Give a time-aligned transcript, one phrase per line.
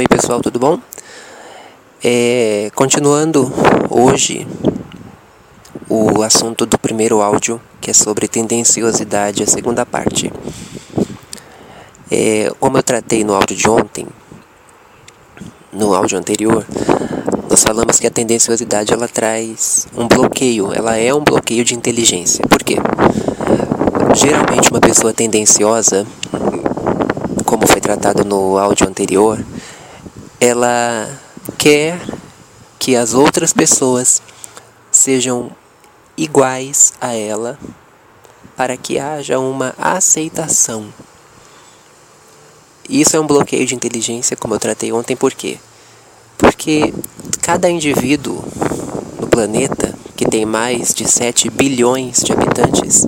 [0.00, 0.78] Oi pessoal, tudo bom?
[2.02, 3.52] É, continuando
[3.90, 4.46] hoje
[5.90, 10.32] o assunto do primeiro áudio, que é sobre tendenciosidade, a segunda parte.
[12.10, 14.06] É, como eu tratei no áudio de ontem,
[15.70, 16.64] no áudio anterior,
[17.50, 22.42] nós falamos que a tendenciosidade ela traz um bloqueio, ela é um bloqueio de inteligência.
[22.48, 22.76] Por quê?
[24.14, 26.06] Geralmente uma pessoa tendenciosa,
[27.44, 29.38] como foi tratado no áudio anterior,
[30.40, 31.20] ela
[31.58, 32.00] quer
[32.78, 34.22] que as outras pessoas
[34.90, 35.50] sejam
[36.16, 37.58] iguais a ela
[38.56, 40.92] para que haja uma aceitação.
[42.88, 45.58] Isso é um bloqueio de inteligência, como eu tratei ontem, por quê?
[46.38, 46.92] Porque
[47.42, 48.42] cada indivíduo
[49.20, 53.06] no planeta, que tem mais de 7 bilhões de habitantes,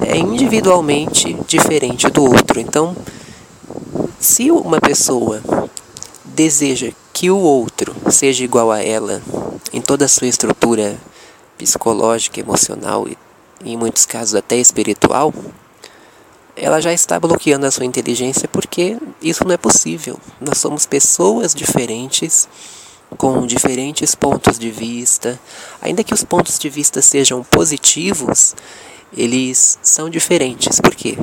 [0.00, 2.58] é individualmente diferente do outro.
[2.60, 2.96] Então,
[4.18, 5.42] se uma pessoa
[6.34, 9.22] deseja que o outro seja igual a ela
[9.72, 10.98] em toda a sua estrutura
[11.58, 13.16] psicológica, emocional e,
[13.64, 15.32] em muitos casos, até espiritual,
[16.56, 20.18] ela já está bloqueando a sua inteligência porque isso não é possível.
[20.40, 22.48] Nós somos pessoas diferentes,
[23.16, 25.38] com diferentes pontos de vista.
[25.80, 28.54] Ainda que os pontos de vista sejam positivos,
[29.16, 30.80] eles são diferentes.
[30.80, 31.18] Por quê?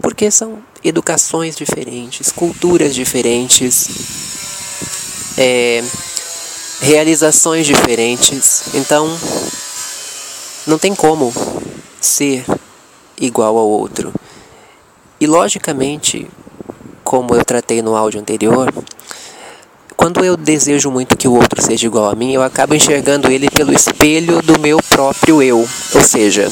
[0.00, 3.88] Porque são educações diferentes, culturas diferentes,
[5.36, 5.82] é,
[6.80, 8.74] realizações diferentes.
[8.74, 9.08] Então,
[10.66, 11.32] não tem como
[12.00, 12.44] ser
[13.20, 14.12] igual ao outro.
[15.20, 16.26] E logicamente,
[17.04, 18.72] como eu tratei no áudio anterior,
[19.96, 23.50] quando eu desejo muito que o outro seja igual a mim, eu acabo enxergando ele
[23.50, 25.58] pelo espelho do meu próprio eu.
[25.58, 26.50] Ou seja,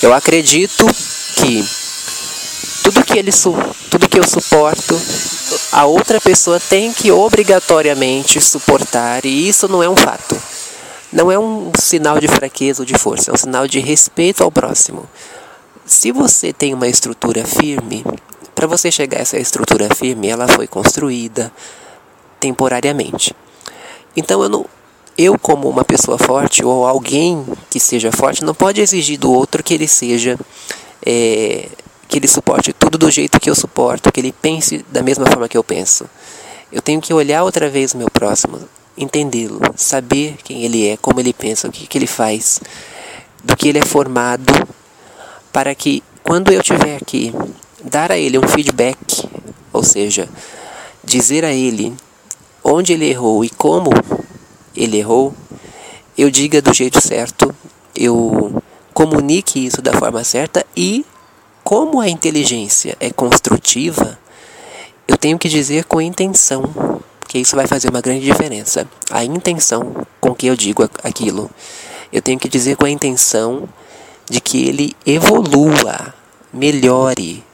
[0.00, 0.86] eu acredito
[1.34, 1.64] que
[2.90, 3.30] tudo que ele
[3.90, 4.98] tudo que eu suporto,
[5.72, 10.34] a outra pessoa tem que obrigatoriamente suportar, e isso não é um fato.
[11.12, 14.50] Não é um sinal de fraqueza ou de força, é um sinal de respeito ao
[14.50, 15.06] próximo.
[15.84, 18.02] Se você tem uma estrutura firme,
[18.54, 21.52] para você chegar a essa estrutura firme, ela foi construída
[22.40, 23.34] temporariamente.
[24.16, 24.64] Então eu não
[25.18, 29.64] eu como uma pessoa forte ou alguém que seja forte não pode exigir do outro
[29.64, 30.38] que ele seja
[31.04, 31.68] é,
[32.08, 35.48] que ele suporte tudo do jeito que eu suporto, que ele pense da mesma forma
[35.48, 36.08] que eu penso.
[36.72, 38.60] Eu tenho que olhar outra vez o meu próximo,
[38.96, 42.60] entendê-lo, saber quem ele é, como ele pensa, o que, que ele faz,
[43.44, 44.52] do que ele é formado,
[45.52, 47.32] para que quando eu tiver aqui,
[47.84, 49.28] dar a ele um feedback,
[49.72, 50.28] ou seja,
[51.04, 51.94] dizer a ele
[52.64, 53.90] onde ele errou e como
[54.74, 55.34] ele errou,
[56.16, 57.54] eu diga do jeito certo,
[57.94, 61.04] eu comunique isso da forma certa e
[61.68, 64.18] como a inteligência é construtiva,
[65.06, 66.62] eu tenho que dizer com intenção,
[67.20, 68.88] porque isso vai fazer uma grande diferença.
[69.10, 71.50] A intenção com que eu digo aquilo.
[72.10, 73.68] Eu tenho que dizer com a intenção
[74.30, 76.14] de que ele evolua,
[76.54, 77.44] melhore.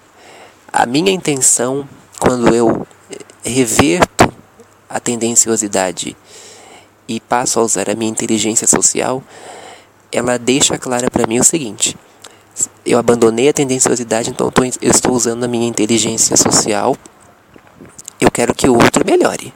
[0.72, 1.84] A minha intenção,
[2.20, 2.86] quando eu
[3.42, 4.32] reverto
[4.88, 6.16] a tendenciosidade
[7.08, 9.20] e passo a usar a minha inteligência social,
[10.12, 11.96] ela deixa clara para mim o seguinte:
[12.84, 16.96] eu abandonei a tendenciosidade, então eu estou usando a minha inteligência social.
[18.20, 19.52] Eu quero que o outro melhore.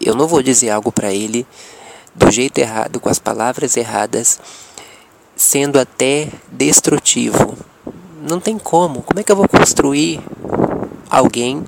[0.00, 1.46] Eu não vou dizer algo para ele
[2.14, 4.38] do jeito errado, com as palavras erradas,
[5.34, 7.56] sendo até destrutivo.
[8.22, 9.02] Não tem como.
[9.02, 10.20] Como é que eu vou construir
[11.10, 11.64] alguém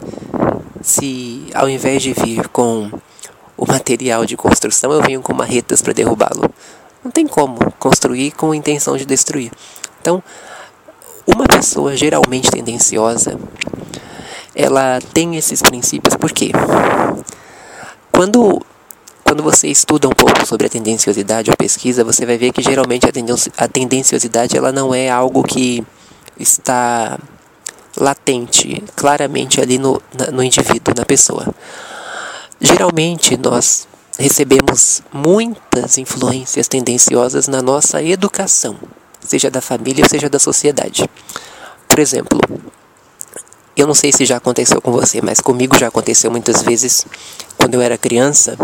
[0.80, 2.90] se ao invés de vir com
[3.56, 6.48] o material de construção, eu venho com marretas para derrubá-lo?
[7.02, 9.50] Não tem como construir com a intenção de destruir.
[10.06, 10.22] Então,
[11.26, 13.36] uma pessoa geralmente tendenciosa,
[14.54, 16.52] ela tem esses princípios porque
[18.12, 18.62] quando
[19.24, 23.04] quando você estuda um pouco sobre a tendenciosidade ou pesquisa, você vai ver que geralmente
[23.58, 25.84] a tendenciosidade ela não é algo que
[26.38, 27.18] está
[27.96, 30.00] latente, claramente ali no,
[30.32, 31.52] no indivíduo, na pessoa.
[32.60, 38.76] Geralmente nós recebemos muitas influências tendenciosas na nossa educação
[39.26, 41.08] seja da família ou seja da sociedade.
[41.88, 42.38] Por exemplo,
[43.76, 47.06] eu não sei se já aconteceu com você, mas comigo já aconteceu muitas vezes
[47.58, 48.56] quando eu era criança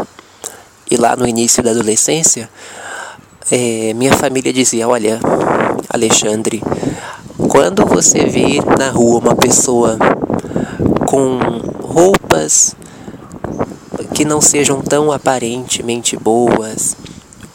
[0.90, 2.48] e lá no início da adolescência,
[3.50, 5.20] é, minha família dizia: Olha,
[5.88, 6.62] Alexandre,
[7.48, 9.98] quando você vir na rua uma pessoa
[11.06, 11.38] com
[11.82, 12.74] roupas
[14.14, 16.96] que não sejam tão aparentemente boas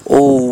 [0.05, 0.46] ou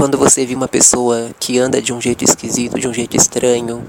[0.00, 3.84] quando você vê uma pessoa que anda de um jeito esquisito, de um jeito estranho,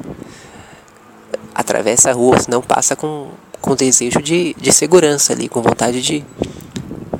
[1.55, 3.29] atravessa a rua, não passa com,
[3.61, 6.25] com desejo de, de segurança ali, com vontade de,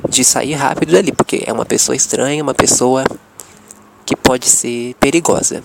[0.09, 3.05] de sair rápido dali, porque é uma pessoa estranha, uma pessoa
[4.05, 5.63] que pode ser perigosa.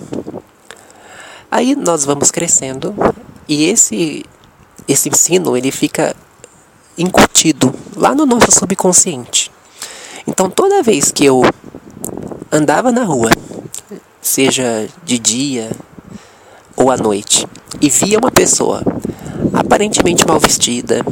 [1.50, 2.94] Aí nós vamos crescendo
[3.48, 4.24] e esse
[4.86, 6.14] esse ensino ele fica
[6.96, 9.50] incutido lá no nosso subconsciente.
[10.28, 11.42] Então toda vez que eu
[12.56, 13.30] andava na rua,
[14.20, 15.70] seja de dia
[16.74, 17.46] ou à noite,
[17.80, 18.82] e via uma pessoa
[19.52, 21.04] aparentemente mal vestida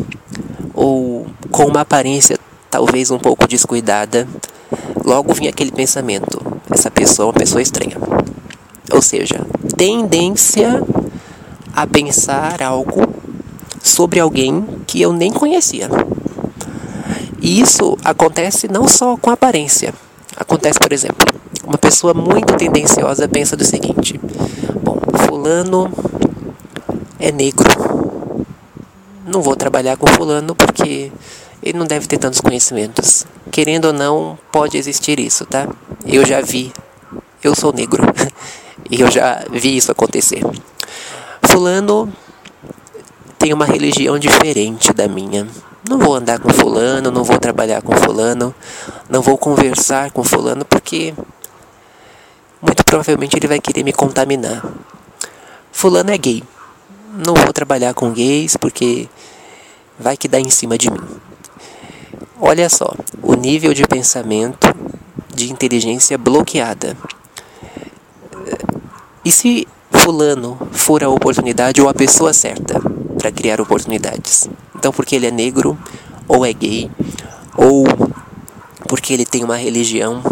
[0.75, 2.39] ou com uma aparência
[2.71, 4.27] talvez um pouco descuidada,
[5.05, 7.97] logo vinha aquele pensamento: essa pessoa é uma pessoa estranha.
[8.91, 10.83] Ou seja, tendência
[11.75, 13.07] a pensar algo
[13.83, 15.89] sobre alguém que eu nem conhecia.
[17.41, 19.93] E isso acontece não só com aparência.
[20.37, 21.27] Acontece, por exemplo,
[21.65, 24.21] uma pessoa muito tendenciosa pensa do seguinte:
[24.83, 25.91] bom, fulano
[27.19, 27.69] é negro.
[29.27, 31.11] Não vou trabalhar com fulano porque
[31.63, 33.27] ele não deve ter tantos conhecimentos.
[33.51, 35.69] Querendo ou não, pode existir isso, tá?
[36.05, 36.73] Eu já vi.
[37.43, 38.03] Eu sou negro.
[38.91, 40.43] e eu já vi isso acontecer.
[41.43, 42.13] Fulano
[43.39, 45.47] tem uma religião diferente da minha.
[45.89, 48.55] Não vou andar com fulano, não vou trabalhar com fulano,
[49.15, 51.15] não vou conversar com fulano porque
[52.61, 54.67] muito provavelmente ele vai querer me contaminar.
[55.71, 56.43] Fulano é gay.
[57.25, 59.09] Não vou trabalhar com gays porque
[59.97, 60.99] vai que dá em cima de mim.
[62.41, 64.75] Olha só, o nível de pensamento
[65.33, 66.97] de inteligência bloqueada.
[69.25, 72.81] E se fulano for a oportunidade ou a pessoa certa
[73.17, 74.49] para criar oportunidades?
[74.75, 75.79] Então, porque ele é negro,
[76.27, 76.91] ou é gay,
[77.57, 77.85] ou
[78.95, 80.23] porque ele tem uma religião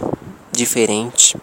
[0.53, 1.37] diferente,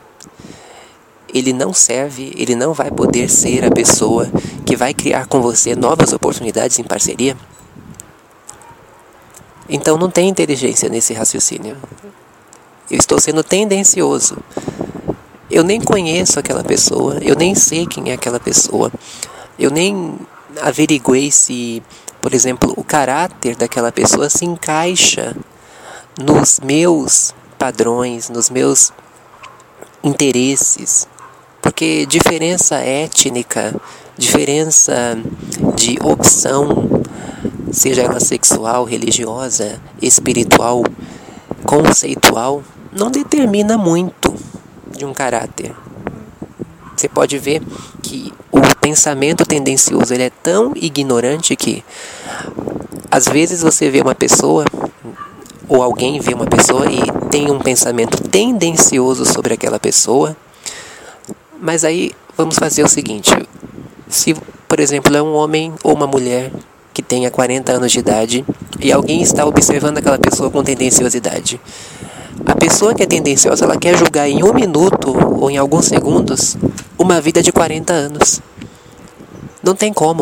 [1.34, 4.32] ele não serve, ele não vai poder ser a pessoa
[4.66, 7.36] que vai criar com você novas oportunidades em parceria?
[9.68, 11.76] Então não tem inteligência nesse raciocínio.
[12.90, 14.38] Eu estou sendo tendencioso.
[15.52, 18.90] Eu nem conheço aquela pessoa, eu nem sei quem é aquela pessoa,
[19.60, 20.18] eu nem
[20.62, 21.84] averiguei se,
[22.22, 25.36] por exemplo, o caráter daquela pessoa se encaixa
[26.20, 28.92] nos meus padrões, nos meus
[30.04, 31.08] interesses.
[31.62, 33.74] Porque diferença étnica,
[34.18, 35.18] diferença
[35.76, 37.02] de opção,
[37.72, 40.84] seja ela sexual, religiosa, espiritual,
[41.64, 44.34] conceitual, não determina muito
[44.96, 45.74] de um caráter.
[46.96, 47.62] Você pode ver
[48.02, 51.84] que o pensamento tendencioso ele é tão ignorante que
[53.10, 54.66] às vezes você vê uma pessoa
[55.70, 57.00] ou alguém vê uma pessoa e
[57.30, 60.36] tem um pensamento tendencioso sobre aquela pessoa,
[61.62, 63.32] mas aí vamos fazer o seguinte:
[64.10, 64.34] se,
[64.68, 66.52] por exemplo, é um homem ou uma mulher
[66.92, 68.46] que tenha 40 anos de idade
[68.80, 71.62] e alguém está observando aquela pessoa com tendenciosidade,
[72.46, 76.58] a pessoa que é tendenciosa, ela quer julgar em um minuto ou em alguns segundos
[76.98, 78.42] uma vida de 40 anos.
[79.62, 80.22] Não tem como.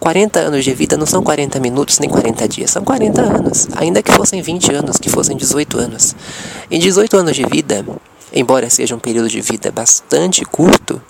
[0.00, 3.68] 40 anos de vida não são 40 minutos nem 40 dias, são 40 anos.
[3.76, 6.14] Ainda que fossem 20 anos, que fossem 18 anos.
[6.70, 7.84] Em 18 anos de vida,
[8.32, 11.00] embora seja um período de vida bastante curto,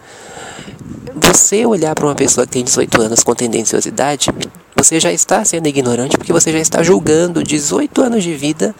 [1.14, 4.30] você olhar para uma pessoa que tem 18 anos com tendenciosidade,
[4.74, 8.74] você já está sendo ignorante porque você já está julgando 18 anos de vida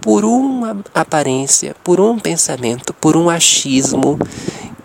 [0.00, 4.18] por uma aparência, por um pensamento, por um achismo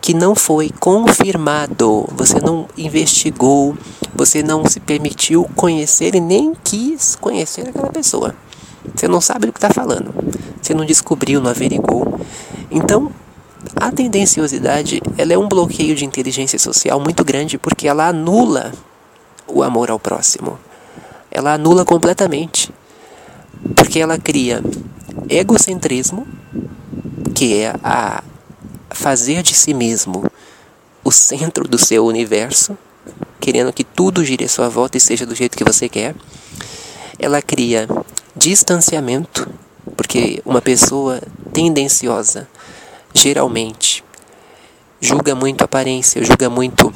[0.02, 3.78] que não foi confirmado, você não investigou,
[4.14, 8.36] você não se permitiu conhecer e nem quis conhecer aquela pessoa.
[8.96, 10.14] Você não sabe do que está falando,
[10.62, 12.20] você não descobriu, não averigou.
[12.72, 13.12] Então,
[13.76, 18.72] a tendenciosidade ela é um bloqueio de inteligência social muito grande porque ela anula
[19.48, 20.58] o amor ao próximo.
[21.32, 22.72] Ela anula completamente.
[23.76, 24.64] Porque ela cria
[25.30, 26.28] egocentrismo,
[27.34, 28.24] que é a
[28.90, 30.24] fazer de si mesmo
[31.04, 32.78] o centro do seu universo,
[33.40, 36.16] querendo que tudo gire à sua volta e seja do jeito que você quer.
[37.20, 37.88] Ela cria
[38.36, 39.50] distanciamento,
[39.96, 41.22] porque uma pessoa
[41.54, 42.48] tendenciosa
[43.14, 44.04] geralmente
[45.02, 46.94] julga muito aparência, julga muito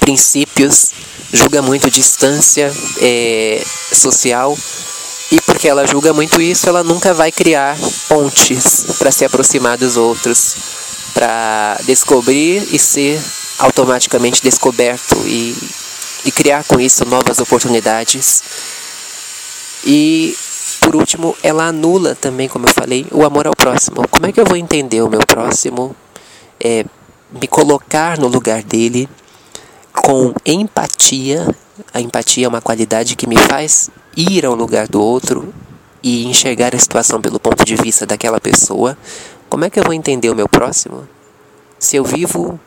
[0.00, 0.92] princípios,
[1.32, 3.62] julga muito distância é,
[3.92, 4.56] social
[5.30, 7.76] e porque ela julga muito isso, ela nunca vai criar
[8.08, 10.56] pontes para se aproximar dos outros,
[11.12, 13.20] para descobrir e ser
[13.58, 15.56] automaticamente descoberto e,
[16.24, 18.42] e criar com isso novas oportunidades.
[19.84, 20.36] E
[20.80, 24.06] por último, ela anula também, como eu falei, o amor ao próximo.
[24.10, 25.94] Como é que eu vou entender o meu próximo?
[26.58, 26.84] É,
[27.30, 29.08] me colocar no lugar dele
[29.92, 31.46] com empatia
[31.92, 35.52] a empatia é uma qualidade que me faz ir ao lugar do outro
[36.02, 38.96] e enxergar a situação pelo ponto de vista daquela pessoa,
[39.50, 41.06] como é que eu vou entender o meu próximo
[41.78, 42.58] se eu vivo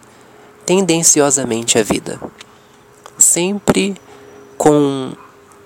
[0.66, 2.20] tendenciosamente a vida?
[3.18, 3.96] Sempre
[4.58, 5.14] com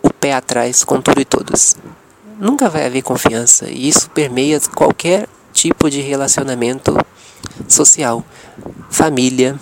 [0.04, 1.76] o pé atrás com tudo e todos.
[2.40, 6.96] Nunca vai haver confiança e isso permeia qualquer tipo de relacionamento
[7.68, 8.24] social,
[8.92, 9.60] família,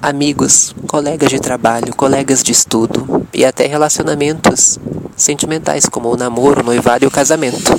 [0.00, 4.78] amigos, colegas de trabalho, colegas de estudo e até relacionamentos
[5.16, 7.74] sentimentais, como o namoro, o noivado e o casamento.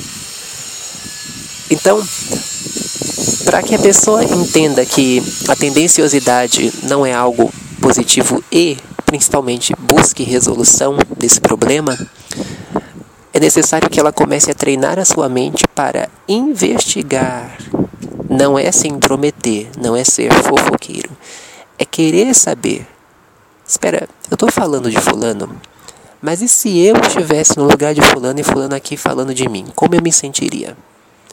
[1.69, 2.01] Então,
[3.43, 10.23] para que a pessoa entenda que a tendenciosidade não é algo positivo e, principalmente, busque
[10.23, 11.97] resolução desse problema,
[13.33, 17.57] é necessário que ela comece a treinar a sua mente para investigar.
[18.29, 21.09] Não é se intrometer, não é ser fofoqueiro,
[21.79, 22.85] é querer saber.
[23.65, 25.59] Espera, eu estou falando de Fulano,
[26.21, 29.67] mas e se eu estivesse no lugar de Fulano e Fulano aqui falando de mim?
[29.75, 30.75] Como eu me sentiria?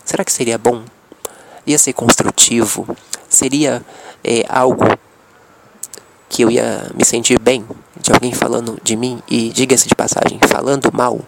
[0.04, 0.82] Será que seria bom?
[1.66, 2.86] Ia ser construtivo?
[3.28, 3.82] Seria
[4.22, 4.84] é, algo
[6.28, 7.64] que eu ia me sentir bem
[8.00, 11.20] de alguém falando de mim e, diga-se de passagem, falando mal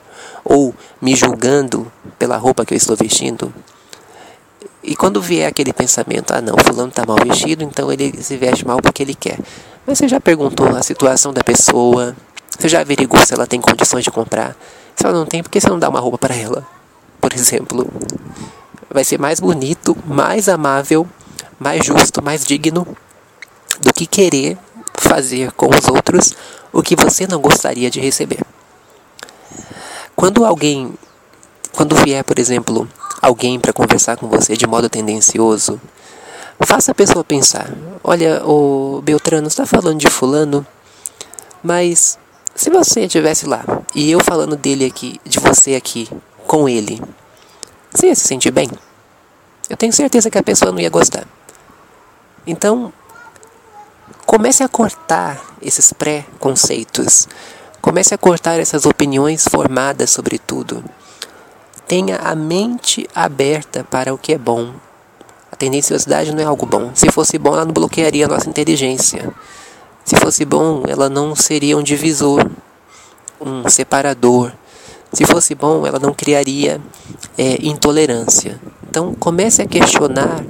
[0.45, 3.53] ou me julgando pela roupa que eu estou vestindo?
[4.83, 8.67] E quando vier aquele pensamento, ah não, fulano está mal vestido, então ele se veste
[8.67, 9.39] mal porque ele quer.
[9.87, 12.17] Mas você já perguntou a situação da pessoa?
[12.57, 14.57] Você já averigou se ela tem condições de comprar?
[14.95, 16.67] Se ela não tem, por que você não dá uma roupa para ela?
[17.21, 17.89] Por exemplo,
[18.97, 21.07] vai ser mais bonito, mais amável,
[21.61, 22.97] mais justo, mais digno
[23.79, 24.57] do que querer
[24.95, 26.33] fazer com os outros
[26.73, 28.41] o que você não gostaria de receber.
[30.17, 30.95] Quando alguém,
[31.75, 32.89] quando vier, por exemplo,
[33.21, 35.79] alguém para conversar com você de modo tendencioso,
[36.63, 37.71] faça a pessoa pensar:
[38.03, 40.67] olha, o Beltrano está falando de Fulano,
[41.63, 42.19] mas
[42.55, 43.63] se você estivesse lá
[43.95, 46.09] e eu falando dele aqui, de você aqui,
[46.47, 46.99] com ele,
[47.91, 48.71] você ia se sentir bem?
[49.69, 51.27] Eu tenho certeza que a pessoa não ia gostar.
[52.47, 52.93] Então,
[54.25, 57.29] comece a cortar esses pré-conceitos.
[57.81, 60.85] Comece a cortar essas opiniões formadas sobre tudo.
[61.89, 64.75] Tenha a mente aberta para o que é bom.
[65.51, 66.91] A tendenciosidade não é algo bom.
[66.95, 69.33] Se fosse bom, ela não bloquearia a nossa inteligência.
[70.05, 72.49] Se fosse bom, ela não seria um divisor,
[73.41, 74.53] um separador.
[75.13, 76.81] Se fosse bom, ela não criaria
[77.39, 78.61] é, intolerância.
[78.89, 80.45] Então, comece a questionar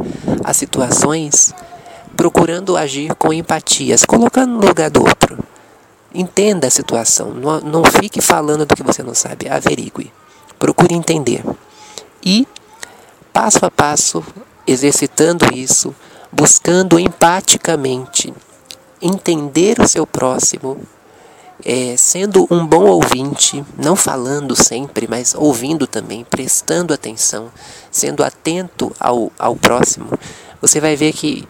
[0.45, 1.55] as situações
[2.17, 5.39] procurando agir com empatia, colocando no lugar do outro.
[6.15, 10.11] Entenda a situação, não, não fique falando do que você não sabe, averigue.
[10.59, 11.45] Procure entender.
[12.25, 12.49] E,
[13.33, 14.25] passo a passo,
[14.67, 15.95] exercitando isso,
[16.33, 18.33] buscando empaticamente
[19.01, 20.81] entender o seu próximo,
[21.65, 27.51] é, sendo um bom ouvinte, não falando sempre, mas ouvindo também, prestando atenção,
[27.91, 30.07] sendo atento ao, ao próximo,
[30.61, 31.47] você vai ver que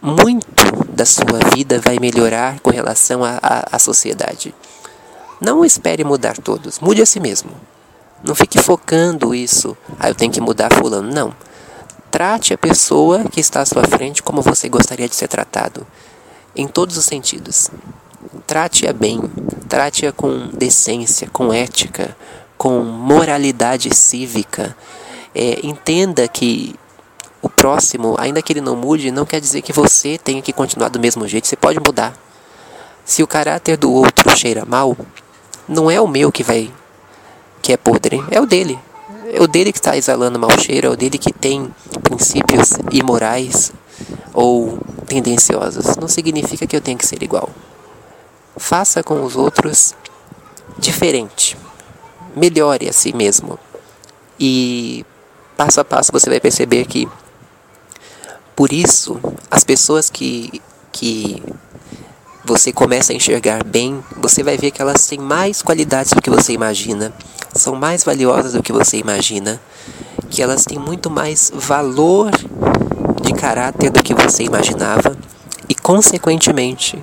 [0.00, 4.54] muito da sua vida vai melhorar com relação à sociedade.
[5.40, 7.50] Não espere mudar todos, mude a si mesmo.
[8.22, 9.76] Não fique focando isso.
[10.00, 11.12] Ah, eu tenho que mudar fulano.
[11.12, 11.34] Não.
[12.10, 15.86] Trate a pessoa que está à sua frente como você gostaria de ser tratado.
[16.56, 17.70] Em todos os sentidos.
[18.46, 19.20] Trate-a bem.
[19.68, 22.16] Trate-a com decência, com ética,
[22.56, 24.76] com moralidade cívica.
[25.34, 26.74] É, entenda que
[27.42, 30.88] o próximo, ainda que ele não mude, não quer dizer que você tenha que continuar
[30.88, 31.46] do mesmo jeito.
[31.46, 32.14] Você pode mudar.
[33.04, 34.96] Se o caráter do outro cheira mal,
[35.68, 36.72] não é o meu que vai
[37.64, 38.78] que é podre, é o dele.
[39.32, 43.72] É o dele que está exalando mau cheiro, é o dele que tem princípios imorais
[44.34, 45.96] ou tendenciosos.
[45.96, 47.48] Não significa que eu tenha que ser igual.
[48.56, 49.94] Faça com os outros
[50.78, 51.56] diferente.
[52.36, 53.58] Melhore a si mesmo.
[54.38, 55.04] E
[55.56, 57.08] passo a passo você vai perceber que
[58.56, 59.20] por isso
[59.50, 60.60] as pessoas que,
[60.92, 61.42] que
[62.44, 66.30] você começa a enxergar bem, você vai ver que elas têm mais qualidades do que
[66.30, 67.12] você imagina
[67.58, 69.60] são mais valiosas do que você imagina,
[70.30, 72.30] que elas têm muito mais valor
[73.22, 75.16] de caráter do que você imaginava
[75.68, 77.02] e, consequentemente,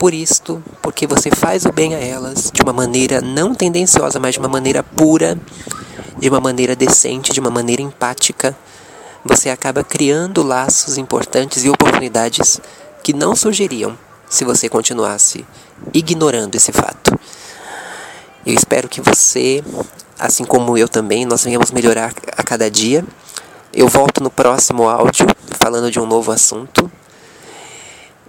[0.00, 4.32] por isto, porque você faz o bem a elas de uma maneira não tendenciosa, mas
[4.32, 5.38] de uma maneira pura,
[6.18, 8.56] de uma maneira decente, de uma maneira empática,
[9.22, 12.58] você acaba criando laços importantes e oportunidades
[13.04, 15.44] que não surgiriam se você continuasse
[15.92, 17.12] ignorando esse fato.
[18.46, 19.62] Eu espero que você,
[20.18, 23.04] assim como eu também, nós venhamos melhorar a cada dia.
[23.70, 25.26] Eu volto no próximo áudio
[25.58, 26.90] falando de um novo assunto.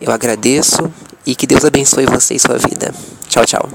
[0.01, 0.91] Eu agradeço
[1.25, 2.93] e que Deus abençoe você e sua vida.
[3.27, 3.69] Tchau, tchau.